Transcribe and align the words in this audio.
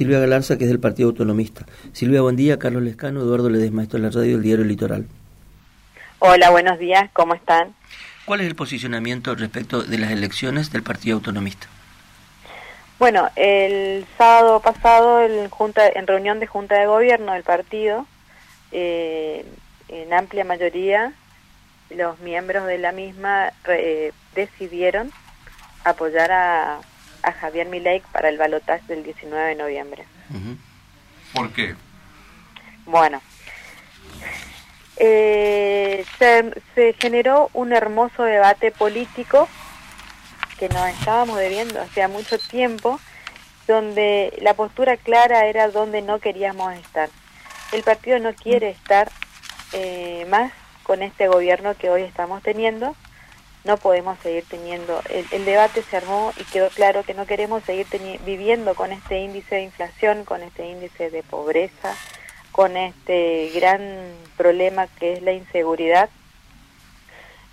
Silvia 0.00 0.20
Galarza, 0.20 0.56
que 0.56 0.62
es 0.62 0.70
del 0.70 0.78
Partido 0.78 1.08
Autonomista. 1.08 1.66
Silvia, 1.92 2.20
buen 2.20 2.36
día. 2.36 2.56
Carlos 2.56 2.84
Lescano, 2.84 3.18
Eduardo 3.18 3.50
Ledesma, 3.50 3.82
esto 3.82 3.96
es 3.96 4.04
la 4.04 4.10
radio 4.10 4.34
del 4.34 4.42
Diario 4.44 4.64
Litoral. 4.64 5.08
Hola, 6.20 6.50
buenos 6.50 6.78
días. 6.78 7.10
¿Cómo 7.12 7.34
están? 7.34 7.74
¿Cuál 8.24 8.42
es 8.42 8.46
el 8.46 8.54
posicionamiento 8.54 9.34
respecto 9.34 9.82
de 9.82 9.98
las 9.98 10.12
elecciones 10.12 10.70
del 10.70 10.84
Partido 10.84 11.16
Autonomista? 11.16 11.66
Bueno, 13.00 13.28
el 13.34 14.06
sábado 14.16 14.60
pasado, 14.60 15.20
en, 15.20 15.50
junta, 15.50 15.88
en 15.88 16.06
reunión 16.06 16.38
de 16.38 16.46
Junta 16.46 16.76
de 16.76 16.86
Gobierno 16.86 17.32
del 17.32 17.42
partido, 17.42 18.06
eh, 18.70 19.44
en 19.88 20.12
amplia 20.12 20.44
mayoría, 20.44 21.12
los 21.90 22.20
miembros 22.20 22.68
de 22.68 22.78
la 22.78 22.92
misma 22.92 23.52
eh, 23.66 24.12
decidieron 24.36 25.10
apoyar 25.82 26.30
a 26.30 26.78
a 27.22 27.32
Javier 27.32 27.68
Milei 27.68 28.02
para 28.12 28.28
el 28.28 28.38
balotaje 28.38 28.86
del 28.86 29.04
19 29.04 29.48
de 29.48 29.54
noviembre. 29.54 30.04
¿Por 31.32 31.52
qué? 31.52 31.74
Bueno, 32.86 33.20
eh, 34.96 36.04
se, 36.18 36.92
generó 36.94 37.50
un 37.52 37.72
hermoso 37.72 38.24
debate 38.24 38.72
político 38.72 39.48
que 40.58 40.68
nos 40.68 40.88
estábamos 40.88 41.38
debiendo 41.38 41.80
hacía 41.80 42.08
mucho 42.08 42.36
tiempo, 42.38 42.98
donde 43.68 44.36
la 44.42 44.54
postura 44.54 44.96
clara 44.96 45.46
era 45.46 45.68
donde 45.68 46.02
no 46.02 46.18
queríamos 46.18 46.74
estar. 46.74 47.10
El 47.70 47.84
partido 47.84 48.18
no 48.18 48.34
quiere 48.34 48.70
estar 48.70 49.10
eh, 49.72 50.26
más 50.28 50.52
con 50.82 51.02
este 51.02 51.28
gobierno 51.28 51.76
que 51.76 51.90
hoy 51.90 52.02
estamos 52.02 52.42
teniendo, 52.42 52.96
no 53.68 53.76
podemos 53.76 54.18
seguir 54.20 54.44
teniendo. 54.48 55.02
El, 55.10 55.44
debate 55.44 55.82
se 55.82 55.98
armó 55.98 56.32
y 56.38 56.44
quedó 56.44 56.70
claro 56.70 57.02
que 57.04 57.12
no 57.12 57.26
queremos 57.26 57.62
seguir 57.64 57.86
viviendo 58.24 58.74
con 58.74 58.92
este 58.92 59.20
índice 59.20 59.56
de 59.56 59.62
inflación, 59.62 60.24
con 60.24 60.42
este 60.42 60.66
índice 60.66 61.10
de 61.10 61.22
pobreza, 61.22 61.94
con 62.50 62.78
este 62.78 63.50
gran 63.54 64.14
problema 64.38 64.86
que 64.98 65.12
es 65.12 65.22
la 65.22 65.32
inseguridad. 65.32 66.08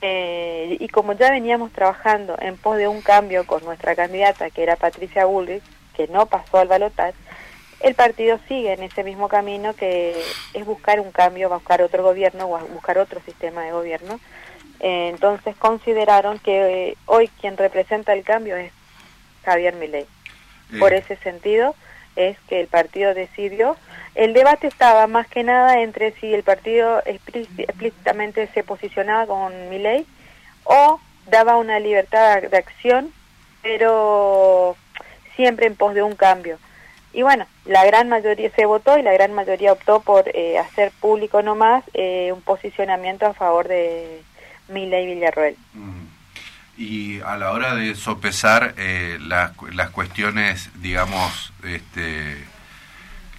Eh, 0.00 0.76
y 0.78 0.88
como 0.88 1.12
ya 1.14 1.28
veníamos 1.32 1.72
trabajando 1.72 2.36
en 2.40 2.56
pos 2.56 2.76
de 2.76 2.86
un 2.86 3.02
cambio 3.02 3.44
con 3.44 3.64
nuestra 3.64 3.96
candidata, 3.96 4.50
que 4.50 4.62
era 4.62 4.76
Patricia 4.76 5.24
Bullrich, 5.24 5.64
que 5.96 6.06
no 6.06 6.26
pasó 6.26 6.58
al 6.58 6.68
balotaje, 6.68 7.18
el 7.80 7.96
partido 7.96 8.38
sigue 8.46 8.72
en 8.72 8.84
ese 8.84 9.02
mismo 9.02 9.26
camino 9.28 9.74
que 9.74 10.14
es 10.54 10.64
buscar 10.64 11.00
un 11.00 11.10
cambio, 11.10 11.50
buscar 11.50 11.82
otro 11.82 12.04
gobierno, 12.04 12.46
buscar 12.72 12.98
otro 12.98 13.20
sistema 13.22 13.62
de 13.62 13.72
gobierno, 13.72 14.20
eh, 14.80 15.08
entonces 15.08 15.56
consideraron 15.56 16.38
que 16.38 16.88
eh, 16.88 16.96
hoy 17.06 17.28
quien 17.40 17.56
representa 17.56 18.12
el 18.12 18.24
cambio 18.24 18.56
es 18.56 18.72
Javier 19.44 19.74
Milei. 19.74 20.06
Por 20.80 20.92
ese 20.92 21.16
sentido 21.18 21.76
es 22.16 22.36
que 22.48 22.60
el 22.60 22.66
partido 22.66 23.14
decidió. 23.14 23.76
El 24.14 24.32
debate 24.32 24.66
estaba 24.66 25.06
más 25.06 25.28
que 25.28 25.44
nada 25.44 25.80
entre 25.80 26.12
si 26.12 26.34
el 26.34 26.42
partido 26.42 27.02
explícitamente 27.06 28.48
se 28.48 28.64
posicionaba 28.64 29.26
con 29.26 29.68
Milei 29.68 30.06
o 30.64 31.00
daba 31.30 31.56
una 31.56 31.78
libertad 31.78 32.42
de 32.42 32.56
acción, 32.56 33.12
pero 33.62 34.76
siempre 35.36 35.66
en 35.66 35.76
pos 35.76 35.94
de 35.94 36.02
un 36.02 36.16
cambio. 36.16 36.58
Y 37.12 37.22
bueno, 37.22 37.46
la 37.64 37.84
gran 37.84 38.08
mayoría 38.08 38.50
se 38.50 38.66
votó 38.66 38.98
y 38.98 39.02
la 39.02 39.12
gran 39.12 39.32
mayoría 39.32 39.72
optó 39.72 40.00
por 40.00 40.28
eh, 40.34 40.58
hacer 40.58 40.90
público 41.00 41.42
nomás 41.42 41.84
un 41.94 42.42
posicionamiento 42.42 43.26
a 43.26 43.34
favor 43.34 43.68
de, 43.68 44.22
Miley 44.68 45.14
Villarroel. 45.14 45.56
Y 46.76 47.20
a 47.20 47.36
la 47.36 47.52
hora 47.52 47.74
de 47.74 47.94
sopesar 47.94 48.74
eh, 48.76 49.18
las, 49.20 49.52
las 49.72 49.90
cuestiones, 49.90 50.70
digamos, 50.74 51.52
este, 51.64 52.36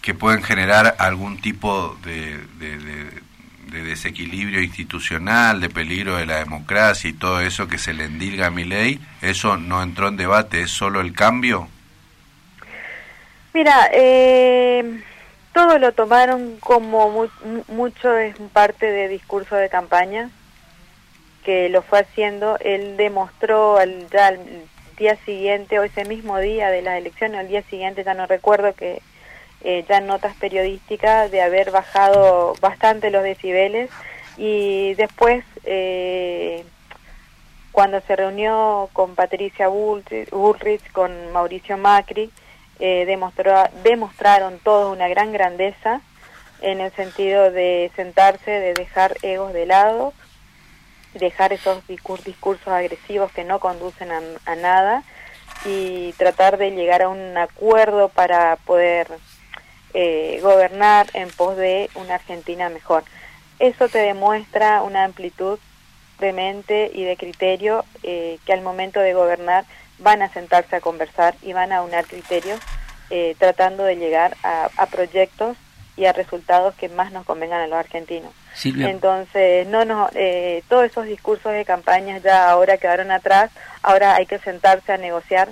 que 0.00 0.14
pueden 0.14 0.42
generar 0.42 0.94
algún 0.98 1.40
tipo 1.40 1.96
de, 2.04 2.38
de, 2.58 3.82
desequilibrio 3.82 4.62
institucional, 4.62 5.60
de 5.60 5.68
peligro 5.68 6.16
de 6.16 6.26
la 6.26 6.36
democracia 6.36 7.10
y 7.10 7.14
todo 7.14 7.40
eso 7.40 7.66
que 7.66 7.78
se 7.78 7.92
le 7.92 8.04
endilga 8.04 8.46
a 8.46 8.50
mi 8.50 8.62
ley, 8.64 9.00
¿eso 9.20 9.56
no 9.56 9.82
entró 9.82 10.08
en 10.08 10.16
debate? 10.16 10.60
¿Es 10.60 10.70
solo 10.70 11.00
el 11.00 11.12
cambio? 11.12 11.68
Mira, 13.52 13.88
eh, 13.92 15.02
todo 15.52 15.78
lo 15.78 15.90
tomaron 15.92 16.56
como 16.60 17.28
mucho 17.66 18.16
es 18.16 18.36
parte 18.52 18.86
de 18.86 19.08
discurso 19.08 19.56
de 19.56 19.68
campaña 19.68 20.30
que 21.44 21.68
lo 21.68 21.82
fue 21.82 22.00
haciendo, 22.00 22.58
él 22.60 22.96
demostró 22.96 23.76
al, 23.76 24.08
ya 24.10 24.28
al 24.28 24.38
día 24.96 25.16
siguiente 25.24 25.78
o 25.78 25.84
ese 25.84 26.04
mismo 26.04 26.38
día 26.38 26.70
de 26.70 26.82
las 26.82 26.98
elecciones, 26.98 27.40
al 27.40 27.48
día 27.48 27.62
siguiente 27.62 28.04
ya 28.04 28.14
no 28.14 28.26
recuerdo 28.26 28.74
que 28.74 29.02
eh, 29.62 29.84
ya 29.88 30.00
notas 30.00 30.34
periodísticas 30.36 31.30
de 31.30 31.40
haber 31.40 31.70
bajado 31.70 32.54
bastante 32.60 33.10
los 33.10 33.22
decibeles. 33.22 33.90
Y 34.36 34.94
después 34.94 35.44
eh, 35.64 36.64
cuando 37.72 38.00
se 38.02 38.14
reunió 38.14 38.88
con 38.92 39.14
Patricia 39.14 39.68
Bullrich, 39.68 40.92
con 40.92 41.32
Mauricio 41.32 41.76
Macri, 41.76 42.30
eh, 42.78 43.04
demostró, 43.06 43.64
demostraron 43.82 44.58
todos 44.58 44.94
una 44.94 45.08
gran 45.08 45.32
grandeza 45.32 46.00
en 46.60 46.80
el 46.80 46.92
sentido 46.92 47.50
de 47.50 47.90
sentarse, 47.96 48.50
de 48.50 48.74
dejar 48.74 49.16
egos 49.22 49.52
de 49.52 49.66
lado, 49.66 50.12
dejar 51.14 51.52
esos 51.52 51.86
discursos 51.86 52.68
agresivos 52.68 53.32
que 53.32 53.44
no 53.44 53.60
conducen 53.60 54.10
a, 54.10 54.56
nada 54.56 55.02
y 55.64 56.12
tratar 56.14 56.58
de 56.58 56.72
llegar 56.72 57.02
a 57.02 57.08
un 57.08 57.36
acuerdo 57.36 58.08
para 58.08 58.56
poder 58.64 59.08
eh, 59.94 60.40
gobernar 60.42 61.06
en 61.14 61.30
pos 61.30 61.56
de 61.56 61.88
una 61.94 62.16
Argentina 62.16 62.68
mejor. 62.68 63.04
Eso 63.58 63.88
te 63.88 63.98
demuestra 63.98 64.82
una 64.82 65.04
amplitud 65.04 65.58
de 66.18 66.32
mente 66.32 66.90
y 66.92 67.04
de 67.04 67.16
criterio 67.16 67.84
eh, 68.02 68.38
que 68.44 68.52
al 68.52 68.62
momento 68.62 69.00
de 69.00 69.14
gobernar 69.14 69.64
van 69.98 70.22
a 70.22 70.32
sentarse 70.32 70.76
a 70.76 70.80
conversar 70.80 71.34
y 71.42 71.52
van 71.52 71.72
a 71.72 71.82
unar 71.82 72.06
criterios 72.06 72.60
eh, 73.10 73.36
tratando 73.38 73.84
de 73.84 73.96
llegar 73.96 74.36
a, 74.42 74.68
a 74.76 74.86
proyectos 74.86 75.56
y 75.96 76.06
a 76.06 76.12
resultados 76.12 76.74
que 76.74 76.88
más 76.88 77.12
nos 77.12 77.24
convengan 77.24 77.60
a 77.60 77.66
los 77.68 77.78
argentinos. 77.78 78.32
Entonces, 78.62 79.66
no, 79.66 79.84
no, 79.84 80.08
eh, 80.14 80.62
todos 80.68 80.84
esos 80.84 81.06
discursos 81.06 81.52
de 81.52 81.64
campañas 81.64 82.22
ya 82.22 82.50
ahora 82.50 82.78
quedaron 82.78 83.10
atrás, 83.10 83.50
ahora 83.82 84.14
hay 84.14 84.26
que 84.26 84.38
sentarse 84.38 84.92
a 84.92 84.96
negociar. 84.96 85.48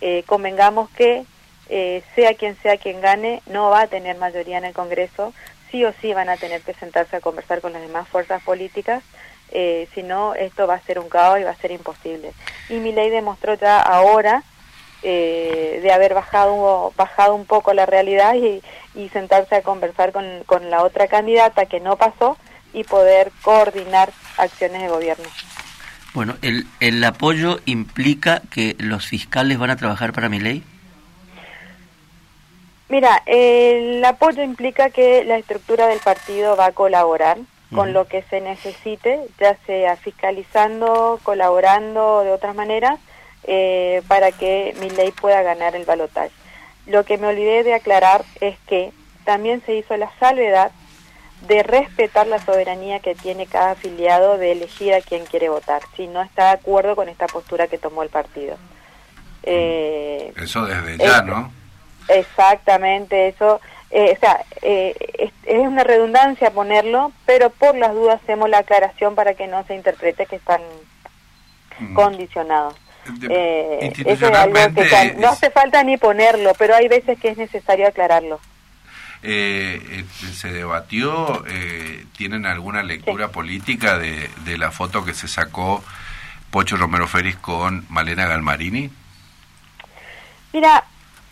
Eh, 0.00 0.24
convengamos 0.26 0.90
que 0.90 1.24
eh, 1.68 2.02
sea 2.14 2.34
quien 2.34 2.56
sea 2.62 2.76
quien 2.76 3.00
gane, 3.00 3.42
no 3.46 3.70
va 3.70 3.82
a 3.82 3.86
tener 3.86 4.16
mayoría 4.16 4.58
en 4.58 4.64
el 4.64 4.74
Congreso, 4.74 5.32
sí 5.70 5.84
o 5.84 5.92
sí 6.00 6.14
van 6.14 6.28
a 6.28 6.36
tener 6.36 6.62
que 6.62 6.74
sentarse 6.74 7.16
a 7.16 7.20
conversar 7.20 7.60
con 7.60 7.72
las 7.72 7.82
demás 7.82 8.08
fuerzas 8.08 8.42
políticas, 8.42 9.02
eh, 9.50 9.88
si 9.94 10.02
no, 10.02 10.34
esto 10.34 10.66
va 10.66 10.74
a 10.74 10.82
ser 10.82 10.98
un 10.98 11.08
caos 11.08 11.40
y 11.40 11.44
va 11.44 11.50
a 11.50 11.56
ser 11.56 11.70
imposible. 11.70 12.32
Y 12.68 12.74
mi 12.74 12.92
ley 12.92 13.10
demostró 13.10 13.54
ya 13.54 13.80
ahora 13.80 14.42
eh, 15.02 15.80
de 15.82 15.92
haber 15.92 16.14
bajado, 16.14 16.92
bajado 16.96 17.34
un 17.34 17.46
poco 17.46 17.72
la 17.74 17.86
realidad 17.86 18.34
y, 18.34 18.62
sentarse 19.12 19.54
a 19.54 19.62
conversar 19.62 20.10
con, 20.10 20.24
con, 20.46 20.70
la 20.70 20.82
otra 20.82 21.06
candidata 21.06 21.66
que 21.66 21.80
no 21.80 21.96
pasó 21.96 22.38
y 22.76 22.84
poder 22.84 23.32
coordinar 23.42 24.12
acciones 24.36 24.82
de 24.82 24.88
gobierno. 24.88 25.24
Bueno, 26.12 26.36
¿el, 26.42 26.66
el 26.80 27.02
apoyo 27.02 27.58
implica 27.64 28.42
que 28.50 28.76
los 28.78 29.06
fiscales 29.06 29.58
van 29.58 29.70
a 29.70 29.76
trabajar 29.76 30.12
para 30.12 30.28
mi 30.28 30.38
ley? 30.38 30.62
Mira, 32.88 33.22
el 33.26 34.04
apoyo 34.04 34.42
implica 34.42 34.90
que 34.90 35.24
la 35.24 35.38
estructura 35.38 35.88
del 35.88 35.98
partido 35.98 36.54
va 36.54 36.66
a 36.66 36.72
colaborar 36.72 37.38
con 37.74 37.92
lo 37.92 38.06
que 38.06 38.22
se 38.22 38.40
necesite, 38.40 39.26
ya 39.40 39.56
sea 39.66 39.96
fiscalizando, 39.96 41.18
colaborando 41.24 42.22
de 42.22 42.30
otras 42.30 42.54
maneras, 42.54 43.00
eh, 43.42 44.02
para 44.06 44.30
que 44.30 44.74
mi 44.80 44.88
ley 44.90 45.10
pueda 45.10 45.42
ganar 45.42 45.74
el 45.74 45.84
balotaje. 45.84 46.30
Lo 46.86 47.04
que 47.04 47.18
me 47.18 47.26
olvidé 47.26 47.64
de 47.64 47.74
aclarar 47.74 48.24
es 48.40 48.56
que 48.68 48.92
también 49.24 49.62
se 49.66 49.74
hizo 49.74 49.96
la 49.96 50.10
salvedad 50.20 50.70
de 51.42 51.62
respetar 51.62 52.26
la 52.26 52.38
soberanía 52.38 53.00
que 53.00 53.14
tiene 53.14 53.46
cada 53.46 53.72
afiliado 53.72 54.38
de 54.38 54.52
elegir 54.52 54.94
a 54.94 55.00
quien 55.00 55.24
quiere 55.26 55.48
votar, 55.48 55.82
si 55.96 56.06
no 56.06 56.22
está 56.22 56.46
de 56.46 56.50
acuerdo 56.50 56.96
con 56.96 57.08
esta 57.08 57.26
postura 57.26 57.68
que 57.68 57.78
tomó 57.78 58.02
el 58.02 58.08
partido. 58.08 58.56
Eh, 59.42 60.32
eso 60.36 60.64
desde 60.66 60.98
ya, 60.98 61.22
¿no? 61.22 61.52
Exactamente, 62.08 63.28
eso, 63.28 63.60
eh, 63.90 64.14
o 64.16 64.20
sea, 64.20 64.44
es, 64.62 65.32
una 65.44 65.84
redundancia 65.84 66.50
ponerlo, 66.50 67.12
pero 67.26 67.50
por 67.50 67.76
las 67.76 67.92
dudas 67.92 68.20
hacemos 68.22 68.48
la 68.48 68.58
aclaración 68.58 69.14
para 69.14 69.34
que 69.34 69.46
no 69.46 69.64
se 69.64 69.74
interprete 69.74 70.26
que 70.26 70.36
están 70.36 70.62
condicionados. 71.94 72.74
Eh, 73.28 73.92
eso 74.04 74.26
es 74.26 74.36
algo 74.36 74.54
que 74.74 75.14
no 75.18 75.28
hace 75.28 75.50
falta 75.50 75.82
ni 75.84 75.96
ponerlo, 75.96 76.52
pero 76.58 76.74
hay 76.74 76.88
veces 76.88 77.18
que 77.20 77.28
es 77.28 77.36
necesario 77.36 77.86
aclararlo. 77.86 78.40
Eh, 79.22 80.04
este, 80.04 80.32
se 80.32 80.52
debatió, 80.52 81.44
eh, 81.48 82.06
¿tienen 82.16 82.46
alguna 82.46 82.82
lectura 82.82 83.28
política 83.28 83.98
de, 83.98 84.30
de, 84.44 84.58
la 84.58 84.70
foto 84.70 85.04
que 85.04 85.14
se 85.14 85.26
sacó 85.26 85.82
Pocho 86.50 86.76
Romero 86.76 87.08
Férez 87.08 87.36
con 87.36 87.86
Malena 87.88 88.26
Galmarini? 88.26 88.90
Mira, 90.52 90.84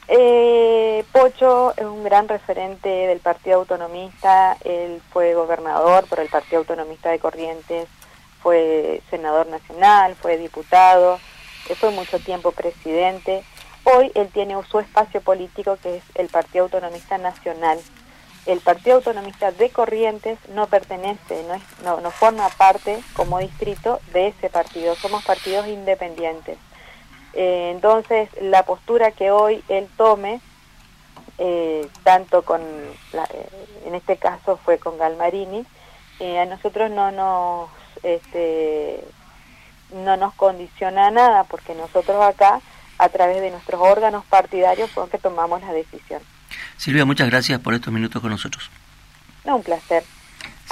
Eh, 0.07 1.03
Pocho 1.13 1.73
es 1.77 1.85
un 1.85 2.05
gran 2.05 2.29
referente 2.29 2.89
del 2.89 3.21
Partido 3.21 3.57
Autonomista, 3.57 4.57
él 4.65 5.01
fue 5.11 5.35
gobernador 5.35 6.07
por 6.07 6.21
el 6.21 6.29
Partido 6.29 6.59
Autonomista 6.59 7.11
de 7.11 7.19
Corrientes, 7.19 7.89
fue 8.43 9.01
senador 9.09 9.47
nacional, 9.47 10.15
fue 10.17 10.37
diputado, 10.37 11.19
fue 11.81 11.91
mucho 11.91 12.19
tiempo 12.19 12.53
presidente. 12.53 13.43
Hoy 13.85 14.11
él 14.15 14.29
tiene 14.33 14.57
su 14.71 14.81
espacio 14.81 15.21
político 15.21 15.77
que 15.83 15.97
es 15.97 16.05
el 16.15 16.29
Partido 16.29 16.65
Autonomista 16.65 17.19
Nacional. 17.19 17.79
El 18.47 18.61
Partido 18.61 18.97
Autonomista 18.97 19.53
de 19.53 19.71
Corrientes 19.71 20.39
no 20.51 20.67
pertenece, 20.67 21.45
no, 21.49 21.55
es, 21.55 21.63
no, 21.83 22.01
no 22.01 22.11
forma 22.11 22.49
parte 22.51 23.03
como 23.15 23.39
distrito 23.39 24.01
de 24.13 24.29
ese 24.29 24.51
partido, 24.51 24.95
somos 24.97 25.25
partidos 25.25 25.67
independientes. 25.67 26.59
Eh, 27.35 27.73
entonces, 27.75 28.29
la 28.41 28.63
postura 28.65 29.11
que 29.11 29.31
hoy 29.31 29.63
él 29.69 29.89
tome, 29.97 30.41
eh, 31.39 31.89
tanto 32.05 32.43
con, 32.43 32.61
la, 33.13 33.25
eh, 33.25 33.49
en 33.87 33.95
este 33.95 34.17
caso 34.17 34.57
fue 34.65 34.79
con 34.79 34.99
Galmarini, 34.99 35.67
a 36.21 36.45
nosotros 36.47 36.91
no 36.91 37.11
nos, 37.11 37.69
este, 38.03 39.05
no 39.93 40.17
nos 40.17 40.33
condiciona 40.35 41.11
nada, 41.11 41.45
porque 41.45 41.75
nosotros 41.75 42.23
acá, 42.25 42.61
a 42.99 43.09
través 43.09 43.41
de 43.41 43.51
nuestros 43.51 43.81
órganos 43.81 44.25
partidarios, 44.27 44.91
fue 44.91 45.09
que 45.09 45.19
tomamos 45.19 45.61
la 45.63 45.73
decisión. 45.73 46.23
Silvia, 46.77 47.05
muchas 47.05 47.29
gracias 47.29 47.61
por 47.61 47.75
estos 47.75 47.93
minutos 47.93 48.21
con 48.21 48.31
nosotros. 48.31 48.71
No, 49.45 49.57
un 49.57 49.63
placer. 49.63 50.05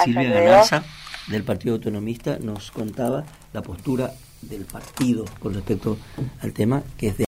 Silvia 0.03 0.29
Galarza, 0.29 0.83
del 1.27 1.43
Partido 1.43 1.75
Autonomista, 1.75 2.37
nos 2.39 2.71
contaba 2.71 3.23
la 3.53 3.61
postura 3.61 4.11
del 4.41 4.65
partido 4.65 5.25
con 5.39 5.53
respecto 5.53 5.97
al 6.41 6.53
tema, 6.53 6.83
que 6.97 7.07
es 7.07 7.17
de 7.17 7.21